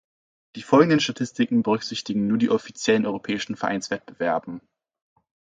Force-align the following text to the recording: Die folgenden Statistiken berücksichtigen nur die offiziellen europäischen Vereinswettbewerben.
Die 0.55 0.63
folgenden 0.63 0.99
Statistiken 0.99 1.61
berücksichtigen 1.61 2.25
nur 2.25 2.39
die 2.39 2.49
offiziellen 2.49 3.05
europäischen 3.05 3.55
Vereinswettbewerben. 3.55 4.59